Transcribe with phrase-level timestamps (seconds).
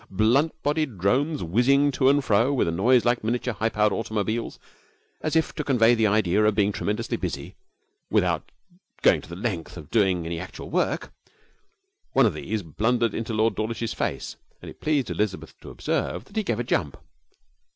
[0.09, 4.57] Blunt bodied drones whizzed to and fro with a noise like miniature high powered automobiles,
[5.21, 7.53] as if anxious to convey the idea of being tremendously busy
[8.09, 8.51] without
[9.03, 11.13] going to the length of doing any actual work.
[12.13, 16.35] One of these blundered into Lord Dawlish's face, and it pleased Elizabeth to observe that
[16.35, 16.97] he gave a jump.